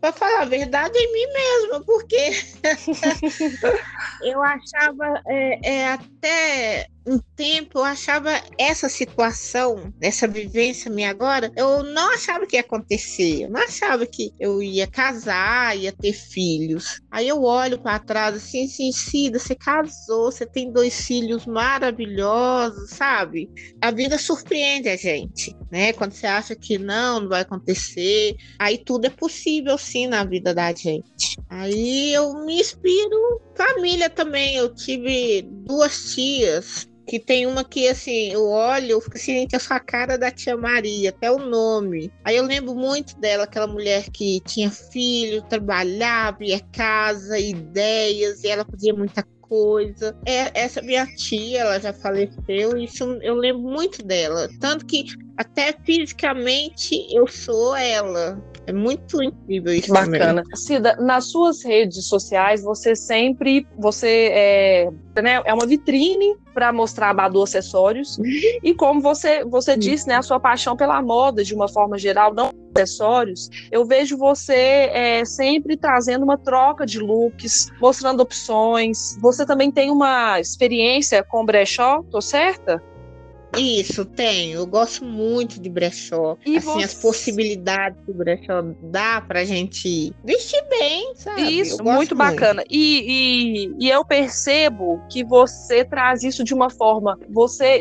para 0.01 0.13
falar 0.13 0.41
a 0.43 0.47
verdade 0.47 0.99
em 0.99 1.13
mim 1.13 1.33
mesma, 1.33 1.85
porque 1.85 2.31
eu 4.25 4.43
achava 4.43 5.23
é, 5.27 5.71
é, 5.71 5.93
até 5.93 6.89
um 7.07 7.19
tempo 7.35 7.79
eu 7.79 7.85
achava 7.85 8.31
essa 8.59 8.89
situação, 8.89 9.93
essa 10.01 10.29
vivência 10.29 10.91
minha 10.91 11.11
agora, 11.11 11.51
eu 11.57 11.83
não 11.83 12.13
achava 12.13 12.47
que 12.47 12.57
ia 12.57 12.61
acontecer. 12.61 13.45
Eu 13.45 13.51
não 13.51 13.61
achava 13.61 14.07
que 14.07 14.33
eu 14.39 14.63
ia 14.63 14.87
casar, 14.87 15.77
ia 15.77 15.93
ter 15.93 16.13
filhos. 16.13 17.01
Aí 17.11 17.27
eu 17.27 17.43
olho 17.43 17.79
para 17.79 17.99
trás 17.99 18.37
assim, 18.37 18.65
assim, 18.65 18.93
Cida, 18.93 19.39
você 19.39 19.55
casou, 19.55 20.31
você 20.31 20.45
tem 20.45 20.73
dois 20.73 21.07
filhos 21.07 21.47
maravilhosos, 21.47 22.91
sabe? 22.91 23.49
A 23.81 23.91
vida 23.91 24.19
surpreende 24.19 24.89
a 24.89 24.97
gente, 24.97 25.57
né? 25.71 25.93
Quando 25.93 26.13
você 26.13 26.27
acha 26.27 26.55
que 26.55 26.79
não, 26.79 27.21
não 27.21 27.29
vai 27.29 27.43
acontecer, 27.43 28.37
aí 28.59 28.79
tudo 28.79 29.07
é 29.07 29.11
possível 29.11 29.79
sim 29.79 30.07
na 30.07 30.25
vida 30.25 30.55
da 30.55 30.73
gente. 30.75 31.37
Aí 31.49 32.13
eu 32.13 32.45
me 32.45 32.61
inspiro 32.61 33.41
família 33.59 34.09
também. 34.09 34.57
Eu 34.57 34.73
tive 34.73 35.43
duas 35.43 36.15
tias 36.15 36.89
que 37.09 37.19
tem 37.19 37.47
uma 37.47 37.65
que, 37.65 37.89
assim, 37.89 38.31
eu 38.31 38.47
olho, 38.47 38.91
eu 38.91 39.01
fico 39.01 39.17
assim, 39.17 39.33
gente, 39.33 39.59
sua 39.59 39.81
cara 39.81 40.19
da 40.19 40.31
tia 40.31 40.57
Maria, 40.57 41.09
até 41.09 41.31
o 41.33 41.39
nome. 41.39 42.13
Aí 42.23 42.37
eu 42.37 42.45
lembro 42.45 42.75
muito 42.75 43.19
dela, 43.19 43.45
aquela 43.45 43.67
mulher 43.67 44.11
que 44.11 44.41
tinha 44.41 44.71
filho, 44.71 45.43
trabalhava, 45.49 46.45
ia 46.45 46.61
casa, 46.71 47.39
ideias, 47.39 48.45
e 48.45 48.49
ela 48.49 48.67
fazia 48.71 48.93
muita 48.93 49.27
coisa. 49.49 50.17
É, 50.27 50.51
essa 50.59 50.83
minha 50.83 51.07
tia, 51.07 51.61
ela 51.61 51.79
já 51.79 51.93
faleceu, 51.93 52.77
isso 52.77 53.05
eu 53.23 53.35
lembro 53.35 53.63
muito 53.63 54.05
dela. 54.05 54.49
Tanto 54.61 54.87
que 54.87 55.07
até 55.37 55.73
fisicamente 55.85 57.07
eu 57.11 57.27
sou 57.27 57.75
ela. 57.77 58.43
É 58.67 58.73
muito 58.73 59.23
incrível 59.23 59.73
isso 59.73 59.93
Bacana. 59.93 60.43
Também. 60.43 60.57
Cida, 60.57 60.97
nas 60.97 61.31
suas 61.31 61.65
redes 61.65 62.05
sociais, 62.07 62.63
você 62.63 62.95
sempre, 62.95 63.67
você 63.79 64.31
é, 64.31 64.91
né, 65.23 65.43
é 65.45 65.53
uma 65.53 65.67
vitrine 65.67 66.37
para 66.55 66.73
mostrar 66.73 67.15
Badu 67.15 67.43
acessórios. 67.43 68.19
Uhum. 68.19 68.25
E 68.63 68.75
como 68.75 69.01
você, 69.01 69.45
você 69.45 69.77
disse, 69.77 70.09
né, 70.09 70.17
a 70.17 70.23
sua 70.23 70.41
paixão 70.41 70.77
pela 70.77 71.01
moda, 71.01 71.45
de 71.45 71.55
uma 71.55 71.69
forma 71.69 71.99
geral, 71.99 72.35
não 72.35 72.51
acessórios, 72.75 73.49
eu 73.73 73.85
vejo 73.85 74.17
você 74.17 74.91
é, 74.93 75.25
sempre 75.25 75.77
trazendo 75.77 76.23
uma 76.23 76.39
troca 76.39 76.87
de 76.87 77.01
looks, 77.01 77.73
mostrando 77.81 78.21
opções. 78.21 79.17
Você 79.21 79.45
também 79.45 79.71
tem 79.71 79.91
uma 79.91 80.39
experiência 80.39 81.25
com 81.25 81.45
brechó, 81.45 82.03
tô 82.11 82.21
certa? 82.21 82.83
Isso, 83.57 84.05
tenho. 84.05 84.59
Eu 84.59 84.67
gosto 84.67 85.05
muito 85.05 85.61
de 85.61 85.69
brechó. 85.69 86.37
E 86.45 86.59
assim, 86.59 86.67
você... 86.67 86.85
as 86.85 86.95
possibilidades 86.95 87.99
que 88.05 88.11
o 88.11 88.15
brechó 88.15 88.63
dá 88.83 89.21
pra 89.21 89.45
gente 89.45 90.13
vestir 90.25 90.63
bem, 90.69 91.15
sabe? 91.15 91.43
Isso, 91.43 91.83
muito, 91.83 91.97
muito 91.97 92.15
bacana. 92.15 92.63
E, 92.69 93.71
e, 93.79 93.87
e 93.87 93.91
eu 93.91 94.05
percebo 94.05 95.01
que 95.11 95.25
você 95.25 95.85
traz 95.85 96.23
isso 96.23 96.45
de 96.45 96.55
uma 96.55 96.71
forma. 96.71 97.19
Você 97.31 97.81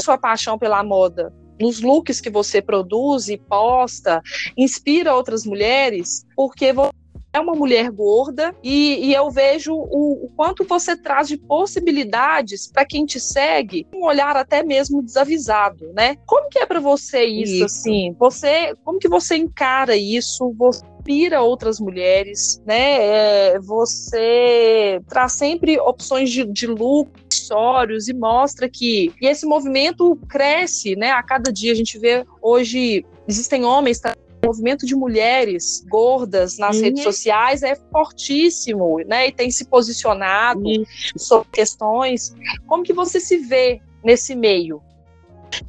sua 0.00 0.18
paixão 0.18 0.58
pela 0.58 0.82
moda 0.82 1.32
nos 1.60 1.80
looks 1.80 2.20
que 2.20 2.28
você 2.28 2.60
produz 2.60 3.28
e 3.28 3.36
posta, 3.36 4.20
inspira 4.56 5.14
outras 5.14 5.44
mulheres, 5.44 6.26
porque 6.34 6.72
você 6.72 6.90
é 7.32 7.40
uma 7.40 7.54
mulher 7.54 7.90
gorda 7.90 8.54
e, 8.62 9.06
e 9.06 9.14
eu 9.14 9.30
vejo 9.30 9.74
o, 9.74 10.26
o, 10.26 10.30
quanto 10.36 10.64
você 10.64 10.96
traz 10.96 11.28
de 11.28 11.36
possibilidades 11.36 12.70
para 12.70 12.84
quem 12.84 13.06
te 13.06 13.18
segue, 13.18 13.86
um 13.94 14.04
olhar 14.04 14.36
até 14.36 14.62
mesmo 14.62 15.02
desavisado, 15.02 15.92
né? 15.94 16.16
Como 16.26 16.48
que 16.48 16.58
é 16.58 16.66
para 16.66 16.80
você 16.80 17.24
isso, 17.24 17.54
isso, 17.54 17.64
assim? 17.64 18.14
Você, 18.18 18.74
como 18.84 18.98
que 18.98 19.08
você 19.08 19.36
encara 19.36 19.96
isso? 19.96 20.54
Você 20.58 20.84
inspira 21.02 21.42
outras 21.42 21.80
mulheres, 21.80 22.62
né? 22.64 23.54
É, 23.54 23.58
você 23.58 25.00
traz 25.08 25.32
sempre 25.32 25.80
opções 25.80 26.30
de, 26.30 26.44
de 26.44 26.66
lucro, 26.66 27.22
acessórios 27.52 28.08
e 28.08 28.14
mostra 28.14 28.68
que 28.68 29.12
e 29.20 29.26
esse 29.26 29.44
movimento 29.44 30.16
cresce, 30.28 30.96
né? 30.96 31.10
A 31.10 31.22
cada 31.22 31.52
dia 31.52 31.72
a 31.72 31.74
gente 31.74 31.98
vê 31.98 32.24
hoje 32.40 33.04
existem 33.28 33.64
homens 33.64 34.00
o 34.42 34.46
movimento 34.46 34.84
de 34.84 34.94
mulheres 34.96 35.84
gordas 35.88 36.58
nas 36.58 36.76
uhum. 36.76 36.82
redes 36.82 37.02
sociais 37.04 37.62
é 37.62 37.76
fortíssimo, 37.76 38.98
né? 39.06 39.28
E 39.28 39.32
tem 39.32 39.50
se 39.50 39.64
posicionado 39.64 40.66
uhum. 40.66 40.84
sobre 41.16 41.48
questões. 41.52 42.34
Como 42.66 42.82
que 42.82 42.92
você 42.92 43.20
se 43.20 43.38
vê 43.38 43.80
nesse 44.02 44.34
meio? 44.34 44.82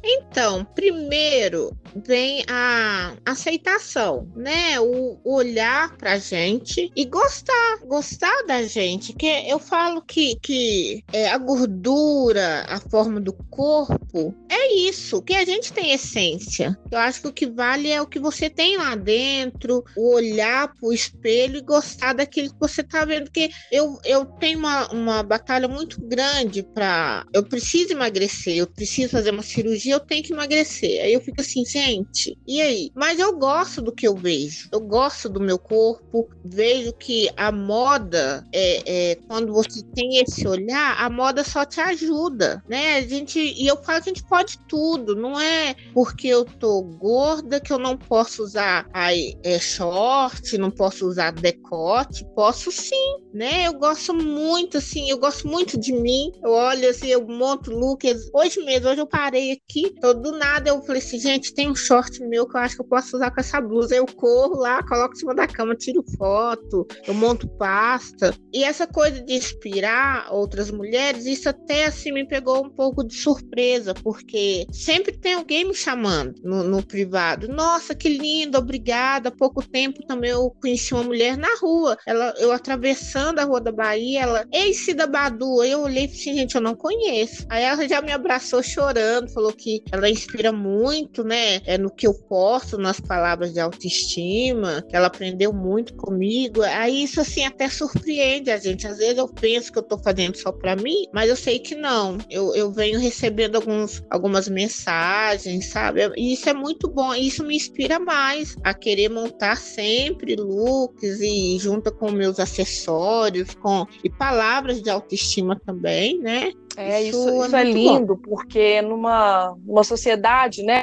Então, 0.02 0.64
primeiro 0.64 1.76
vem 1.94 2.44
a 2.48 3.14
aceitação, 3.24 4.26
né? 4.34 4.80
O 4.80 5.18
olhar 5.24 5.96
pra 5.96 6.18
gente 6.18 6.90
e 6.96 7.04
gostar, 7.04 7.78
gostar 7.86 8.42
da 8.46 8.62
gente. 8.62 9.12
Que 9.12 9.26
eu 9.48 9.58
falo 9.58 10.02
que, 10.02 10.36
que 10.40 11.04
é, 11.12 11.28
a 11.28 11.38
gordura, 11.38 12.66
a 12.68 12.80
forma 12.80 13.20
do 13.20 13.32
corpo, 13.50 14.34
isso, 14.74 15.22
que 15.22 15.34
a 15.34 15.44
gente 15.44 15.72
tem 15.72 15.92
essência. 15.92 16.78
Eu 16.90 16.98
acho 16.98 17.22
que 17.22 17.28
o 17.28 17.32
que 17.32 17.46
vale 17.46 17.88
é 17.90 18.00
o 18.00 18.06
que 18.06 18.18
você 18.18 18.48
tem 18.50 18.76
lá 18.76 18.94
dentro, 18.94 19.84
o 19.96 20.14
olhar 20.14 20.72
pro 20.74 20.92
espelho 20.92 21.58
e 21.58 21.62
gostar 21.62 22.12
daquilo 22.12 22.50
que 22.50 22.60
você 22.60 22.82
tá 22.82 23.04
vendo. 23.04 23.24
Porque 23.24 23.50
eu, 23.70 23.98
eu 24.04 24.24
tenho 24.24 24.58
uma, 24.58 24.88
uma 24.92 25.22
batalha 25.22 25.68
muito 25.68 26.00
grande 26.00 26.62
para 26.62 27.24
Eu 27.32 27.44
preciso 27.44 27.92
emagrecer, 27.92 28.56
eu 28.56 28.66
preciso 28.66 29.10
fazer 29.10 29.30
uma 29.30 29.42
cirurgia, 29.42 29.94
eu 29.94 30.00
tenho 30.00 30.22
que 30.22 30.32
emagrecer. 30.32 31.02
Aí 31.02 31.12
eu 31.12 31.20
fico 31.20 31.40
assim, 31.40 31.64
gente, 31.64 32.36
e 32.46 32.60
aí? 32.60 32.90
Mas 32.94 33.18
eu 33.18 33.36
gosto 33.36 33.80
do 33.80 33.92
que 33.92 34.06
eu 34.06 34.14
vejo. 34.14 34.68
Eu 34.72 34.80
gosto 34.80 35.28
do 35.28 35.40
meu 35.40 35.58
corpo, 35.58 36.28
vejo 36.44 36.92
que 36.92 37.30
a 37.36 37.50
moda, 37.50 38.46
é, 38.52 39.12
é 39.12 39.14
quando 39.26 39.52
você 39.52 39.82
tem 39.94 40.18
esse 40.18 40.46
olhar, 40.46 40.96
a 40.98 41.08
moda 41.10 41.44
só 41.44 41.64
te 41.64 41.80
ajuda, 41.80 42.62
né? 42.68 42.96
A 42.96 43.02
gente, 43.02 43.38
e 43.38 43.66
eu 43.66 43.76
falo 43.82 44.02
que 44.02 44.10
a 44.10 44.12
gente 44.12 44.24
pode 44.28 44.58
tudo. 44.68 45.14
Não 45.14 45.38
é 45.38 45.74
porque 45.92 46.28
eu 46.28 46.44
tô 46.44 46.82
gorda 46.82 47.60
que 47.60 47.72
eu 47.72 47.78
não 47.78 47.96
posso 47.96 48.42
usar 48.42 48.86
aí, 48.92 49.36
é, 49.42 49.58
short, 49.58 50.56
não 50.58 50.70
posso 50.70 51.06
usar 51.06 51.32
decote. 51.32 52.24
Posso 52.34 52.70
sim, 52.70 53.16
né? 53.32 53.66
Eu 53.66 53.74
gosto 53.74 54.14
muito, 54.14 54.78
assim, 54.78 55.10
eu 55.10 55.18
gosto 55.18 55.46
muito 55.48 55.78
de 55.78 55.92
mim. 55.92 56.32
Eu 56.42 56.50
olho 56.50 56.88
assim, 56.88 57.08
eu 57.08 57.26
monto 57.26 57.70
look. 57.70 58.04
Hoje 58.32 58.60
mesmo, 58.64 58.88
hoje 58.88 59.00
eu 59.00 59.06
parei 59.06 59.52
aqui, 59.52 59.94
tô 60.00 60.12
do 60.14 60.32
nada, 60.32 60.70
eu 60.70 60.82
falei 60.82 61.00
assim, 61.00 61.18
gente, 61.18 61.54
tem 61.54 61.70
um 61.70 61.74
short 61.74 62.20
meu 62.24 62.46
que 62.46 62.56
eu 62.56 62.60
acho 62.60 62.76
que 62.76 62.82
eu 62.82 62.86
posso 62.86 63.16
usar 63.16 63.30
com 63.30 63.40
essa 63.40 63.60
blusa. 63.60 63.94
Eu 63.94 64.06
corro 64.06 64.56
lá, 64.56 64.82
coloco 64.82 65.14
em 65.14 65.18
cima 65.18 65.34
da 65.34 65.46
cama, 65.46 65.74
tiro 65.74 66.04
foto, 66.16 66.86
eu 67.06 67.14
monto 67.14 67.48
pasta. 67.56 68.34
E 68.52 68.64
essa 68.64 68.86
coisa 68.86 69.20
de 69.20 69.34
inspirar 69.34 70.28
outras 70.32 70.70
mulheres, 70.70 71.26
isso 71.26 71.48
até 71.48 71.86
assim 71.86 72.12
me 72.12 72.26
pegou 72.26 72.64
um 72.64 72.70
pouco 72.70 73.04
de 73.04 73.14
surpresa, 73.14 73.94
porque 73.94 74.53
sempre 74.70 75.12
tem 75.12 75.34
alguém 75.34 75.64
me 75.64 75.74
chamando 75.74 76.40
no, 76.42 76.62
no 76.62 76.82
privado. 76.82 77.48
Nossa, 77.48 77.94
que 77.94 78.08
lindo, 78.08 78.58
obrigada. 78.58 79.28
Há 79.28 79.32
pouco 79.32 79.66
tempo 79.66 80.06
também 80.06 80.30
eu 80.30 80.50
conheci 80.60 80.94
uma 80.94 81.02
mulher 81.02 81.36
na 81.36 81.54
rua. 81.60 81.96
Ela, 82.06 82.34
eu 82.38 82.52
atravessando 82.52 83.38
a 83.38 83.44
rua 83.44 83.60
da 83.60 83.72
Bahia, 83.72 84.22
ela, 84.22 84.46
ei, 84.52 84.72
Cida 84.74 85.06
Badu. 85.06 85.62
Eu 85.64 85.82
olhei 85.82 86.04
e 86.04 86.08
falei, 86.08 86.20
assim, 86.20 86.34
gente, 86.34 86.54
eu 86.54 86.60
não 86.60 86.74
conheço. 86.74 87.46
Aí 87.48 87.62
ela 87.62 87.86
já 87.88 88.00
me 88.00 88.12
abraçou 88.12 88.62
chorando, 88.62 89.30
falou 89.30 89.52
que 89.52 89.82
ela 89.90 90.08
inspira 90.08 90.52
muito, 90.52 91.24
né? 91.24 91.60
É 91.64 91.78
no 91.78 91.90
que 91.90 92.06
eu 92.06 92.14
posto, 92.14 92.78
nas 92.78 93.00
palavras 93.00 93.52
de 93.52 93.60
autoestima, 93.60 94.82
que 94.88 94.96
ela 94.96 95.06
aprendeu 95.06 95.52
muito 95.52 95.94
comigo. 95.94 96.62
Aí 96.62 97.02
isso 97.02 97.20
assim 97.20 97.44
até 97.44 97.68
surpreende 97.68 98.50
a 98.50 98.56
gente. 98.56 98.86
Às 98.86 98.98
vezes 98.98 99.18
eu 99.18 99.28
penso 99.28 99.72
que 99.72 99.78
eu 99.78 99.82
tô 99.82 99.98
fazendo 99.98 100.36
só 100.36 100.52
para 100.52 100.76
mim, 100.76 101.06
mas 101.12 101.28
eu 101.28 101.36
sei 101.36 101.58
que 101.58 101.74
não. 101.74 102.18
Eu, 102.30 102.54
eu 102.54 102.72
venho 102.72 102.98
recebendo 102.98 103.56
alguns, 103.56 104.02
algumas 104.10 104.43
mensagens, 104.48 105.66
sabe? 105.66 106.10
E 106.16 106.32
isso 106.32 106.48
é 106.48 106.54
muito 106.54 106.88
bom. 106.88 107.14
Isso 107.14 107.44
me 107.44 107.56
inspira 107.56 107.98
mais 107.98 108.56
a 108.62 108.72
querer 108.74 109.08
montar 109.08 109.56
sempre 109.56 110.36
looks 110.36 111.20
e 111.20 111.58
junto 111.58 111.92
com 111.92 112.10
meus 112.10 112.38
acessórios, 112.38 113.54
com 113.54 113.86
e 114.02 114.10
palavras 114.10 114.82
de 114.82 114.90
autoestima 114.90 115.60
também, 115.64 116.18
né? 116.18 116.52
É, 116.76 117.02
isso, 117.02 117.18
isso, 117.18 117.42
é, 117.42 117.46
isso 117.46 117.56
é 117.56 117.64
lindo, 117.64 118.16
bom. 118.16 118.22
porque 118.22 118.82
numa, 118.82 119.56
numa 119.64 119.84
sociedade, 119.84 120.62
né, 120.62 120.82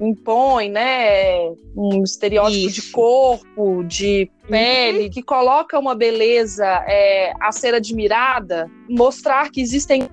impõe, 0.00 0.68
né, 0.70 1.50
um 1.76 2.02
estereótipo 2.02 2.68
Isso. 2.68 2.80
de 2.82 2.92
corpo, 2.92 3.84
de 3.84 4.30
pele, 4.48 5.04
uhum. 5.04 5.10
que 5.10 5.22
coloca 5.22 5.78
uma 5.78 5.94
beleza 5.94 6.66
é, 6.88 7.32
a 7.40 7.52
ser 7.52 7.74
admirada, 7.74 8.70
mostrar 8.88 9.50
que 9.50 9.60
existem 9.60 10.08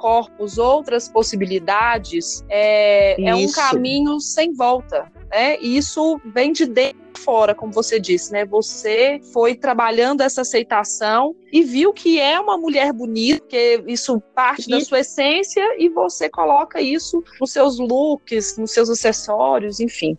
corpos, 0.00 0.56
outras 0.56 1.08
possibilidades, 1.08 2.42
é, 2.48 3.22
é 3.22 3.34
um 3.34 3.52
caminho 3.52 4.18
sem 4.18 4.54
volta. 4.54 5.12
Né? 5.30 5.58
E 5.60 5.76
isso 5.76 6.18
vem 6.24 6.52
de 6.52 6.64
dentro 6.64 6.98
fora, 7.18 7.54
como 7.54 7.70
você 7.70 8.00
disse, 8.00 8.32
né? 8.32 8.46
Você 8.46 9.20
foi 9.30 9.54
trabalhando 9.54 10.22
essa 10.22 10.40
aceitação 10.40 11.36
e 11.52 11.62
viu 11.62 11.92
que 11.92 12.18
é 12.18 12.40
uma 12.40 12.56
mulher 12.56 12.94
bonita, 12.94 13.44
que 13.46 13.84
isso 13.86 14.18
parte 14.34 14.70
da 14.70 14.80
sua 14.80 15.00
essência 15.00 15.62
e 15.78 15.90
você 15.90 16.30
coloca 16.30 16.80
isso 16.80 17.22
nos 17.38 17.52
seus 17.52 17.78
looks, 17.78 18.56
nos 18.56 18.70
seus 18.70 18.88
acessórios, 18.88 19.80
enfim. 19.80 20.16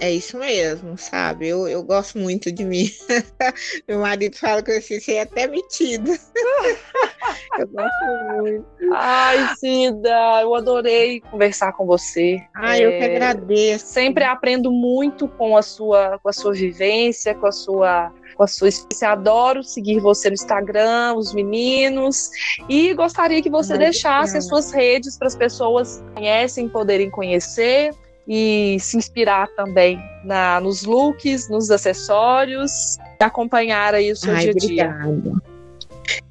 É 0.00 0.10
isso 0.10 0.38
mesmo, 0.38 0.96
sabe? 0.96 1.46
Eu, 1.46 1.68
eu 1.68 1.82
gosto 1.82 2.18
muito 2.18 2.50
de 2.50 2.64
mim. 2.64 2.90
Meu 3.86 3.98
marido 3.98 4.34
fala 4.34 4.62
que 4.62 4.70
eu 4.70 4.80
sei 4.80 5.20
até 5.20 5.46
metido. 5.46 6.10
eu 7.58 7.68
gosto 7.68 8.42
muito. 8.42 8.66
Ai, 8.94 9.54
Cida, 9.56 10.40
eu 10.40 10.54
adorei 10.54 11.20
conversar 11.20 11.74
com 11.74 11.84
você. 11.84 12.38
Ai, 12.56 12.82
é, 12.82 12.86
eu 12.86 12.90
que 12.92 12.96
é, 12.96 13.14
agradeço. 13.14 13.86
Sempre 13.88 14.24
aprendo 14.24 14.72
muito 14.72 15.28
com 15.28 15.54
a 15.54 15.60
sua, 15.60 16.18
com 16.22 16.30
a 16.30 16.32
sua 16.32 16.54
vivência, 16.54 17.34
com 17.34 17.46
a 17.46 17.52
sua 17.52 18.10
com 18.36 18.44
a 18.44 18.46
sua 18.46 18.68
experiência. 18.70 19.10
Adoro 19.10 19.62
seguir 19.62 20.00
você 20.00 20.30
no 20.30 20.34
Instagram, 20.34 21.14
os 21.14 21.34
meninos. 21.34 22.30
E 22.70 22.94
gostaria 22.94 23.42
que 23.42 23.50
você 23.50 23.76
deixasse 23.76 24.38
as 24.38 24.46
suas 24.46 24.72
redes 24.72 25.18
para 25.18 25.26
as 25.26 25.36
pessoas 25.36 25.98
que 25.98 26.14
conhecem 26.14 26.66
poderem 26.70 27.10
conhecer 27.10 27.94
e 28.26 28.76
se 28.80 28.96
inspirar 28.96 29.48
também 29.56 29.98
na, 30.24 30.60
nos 30.60 30.84
looks, 30.84 31.48
nos 31.48 31.70
acessórios, 31.70 32.98
acompanhar 33.18 33.94
aí 33.94 34.12
o 34.12 34.16
seu 34.16 34.32
Ai, 34.32 34.40
dia 34.40 34.50
a 34.50 34.54
dia. 34.54 35.06
Obrigada. 35.06 35.42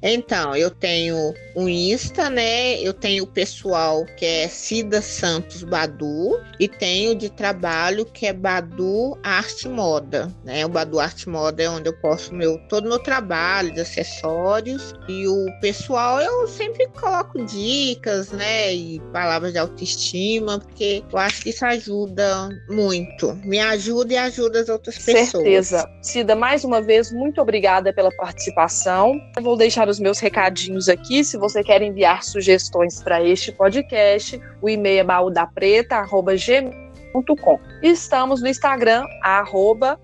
Então, 0.02 0.56
eu 0.56 0.70
tenho 0.70 1.34
o 1.54 1.68
Insta, 1.68 2.30
né? 2.30 2.80
Eu 2.80 2.94
tenho 2.94 3.24
o 3.24 3.26
pessoal 3.26 4.04
que 4.16 4.24
é 4.24 4.48
Cida 4.48 5.02
Santos 5.02 5.62
Badu 5.62 6.40
e 6.58 6.68
tenho 6.68 7.14
de 7.14 7.28
trabalho 7.28 8.06
que 8.06 8.26
é 8.26 8.32
Badu 8.32 9.18
Arte 9.22 9.68
Moda, 9.68 10.32
né? 10.44 10.64
O 10.64 10.68
Badu 10.68 10.98
Arte 10.98 11.28
Moda 11.28 11.62
é 11.62 11.68
onde 11.68 11.88
eu 11.88 11.96
posto 11.98 12.34
meu 12.34 12.58
todo 12.68 12.88
meu 12.88 12.98
trabalho 12.98 13.72
de 13.72 13.80
acessórios 13.80 14.94
e 15.08 15.26
o 15.26 15.46
pessoal 15.60 16.20
eu 16.20 16.46
sempre 16.48 16.88
coloco 16.88 17.44
dicas, 17.44 18.30
né? 18.32 18.72
E 18.72 19.00
palavras 19.12 19.52
de 19.52 19.58
autoestima, 19.58 20.58
porque 20.58 21.04
eu 21.10 21.18
acho 21.18 21.42
que 21.42 21.50
isso 21.50 21.64
ajuda 21.64 22.48
muito. 22.68 23.34
Me 23.44 23.58
ajuda 23.58 24.14
e 24.14 24.16
ajuda 24.16 24.60
as 24.60 24.68
outras 24.68 24.96
pessoas. 24.96 25.30
Certeza. 25.30 25.90
Cida, 26.02 26.34
mais 26.34 26.64
uma 26.64 26.80
vez, 26.80 27.12
muito 27.12 27.40
obrigada 27.40 27.92
pela 27.92 28.10
participação. 28.16 29.14
Eu 29.36 29.42
vou 29.42 29.56
deixar 29.56 29.89
os 29.90 30.00
meus 30.00 30.18
recadinhos 30.18 30.88
aqui. 30.88 31.22
Se 31.24 31.36
você 31.36 31.62
quer 31.62 31.82
enviar 31.82 32.22
sugestões 32.22 33.02
para 33.02 33.22
este 33.22 33.52
podcast, 33.52 34.40
o 34.62 34.68
e-mail 34.68 35.00
é 35.00 35.04
baúdapreta.gmail.com. 35.04 37.60
Estamos 37.82 38.40
no 38.40 38.48
Instagram, 38.48 39.04
arroba. 39.22 39.98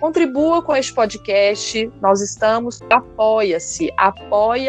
Contribua 0.00 0.60
com 0.60 0.74
este 0.74 0.92
podcast. 0.92 1.92
Nós 2.02 2.20
estamos 2.20 2.82
apoia-se, 2.90 3.88
apoia.se 3.96 4.64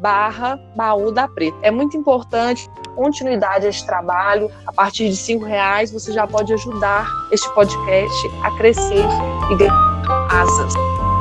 barra 0.00 0.56
Baú 0.74 1.12
da 1.12 1.28
Preta. 1.28 1.58
É 1.62 1.70
muito 1.70 1.94
importante 1.96 2.68
continuidade 2.96 3.66
a 3.66 3.68
este 3.68 3.86
trabalho. 3.86 4.50
A 4.66 4.72
partir 4.72 5.10
de 5.10 5.16
cinco 5.16 5.44
reais 5.44 5.92
você 5.92 6.12
já 6.12 6.26
pode 6.26 6.52
ajudar 6.52 7.06
este 7.30 7.48
podcast 7.54 8.28
a 8.42 8.50
crescer 8.56 9.04
e 9.50 9.56
ganhar 9.56 9.92
asas. 10.30 11.11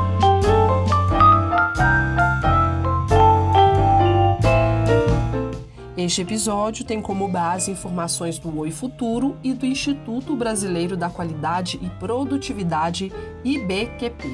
Este 6.04 6.24
episódio 6.24 6.84
tem 6.84 7.00
como 7.00 7.28
base 7.28 7.70
informações 7.70 8.40
do 8.40 8.58
Oi 8.58 8.72
Futuro 8.72 9.38
e 9.44 9.54
do 9.54 9.68
Instituto 9.68 10.36
Brasileiro 10.36 10.98
da 10.98 11.12
Qualidade 11.12 11.80
e 11.80 11.90
Produtividade, 12.00 13.12
IBQP. 13.44 14.28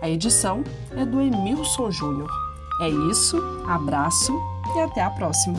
A 0.00 0.08
edição 0.10 0.64
é 0.90 1.06
do 1.06 1.20
Emilson 1.20 1.88
Júnior. 1.92 2.28
É 2.80 2.88
isso, 2.88 3.40
abraço 3.64 4.36
e 4.74 4.80
até 4.80 5.02
a 5.02 5.10
próxima. 5.10 5.56